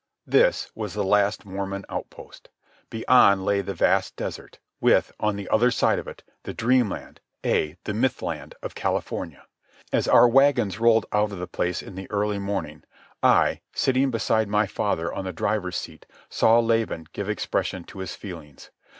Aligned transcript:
This 0.25 0.71
was 0.73 0.95
the 0.95 1.03
last 1.03 1.45
Mormon 1.45 1.85
outpost. 1.87 2.49
Beyond 2.89 3.45
lay 3.45 3.61
the 3.61 3.75
vast 3.75 4.15
desert, 4.15 4.57
with, 4.79 5.11
on 5.19 5.35
the 5.35 5.47
other 5.49 5.69
side 5.69 5.99
of 5.99 6.07
it, 6.07 6.23
the 6.41 6.55
dream 6.55 6.89
land, 6.89 7.19
ay, 7.45 7.77
the 7.83 7.93
myth 7.93 8.23
land, 8.23 8.55
of 8.63 8.73
California. 8.73 9.45
As 9.93 10.07
our 10.07 10.27
wagons 10.27 10.79
rolled 10.79 11.05
out 11.11 11.31
of 11.31 11.37
the 11.37 11.45
place 11.45 11.83
in 11.83 11.93
the 11.93 12.09
early 12.09 12.39
morning 12.39 12.83
I, 13.21 13.61
sitting 13.75 14.09
beside 14.09 14.47
my 14.47 14.65
father 14.65 15.13
on 15.13 15.25
the 15.25 15.31
driver's 15.33 15.77
seat, 15.77 16.07
saw 16.29 16.57
Laban 16.57 17.05
give 17.13 17.29
expression 17.29 17.83
to 17.83 17.99
his 17.99 18.15
feelings. 18.15 18.71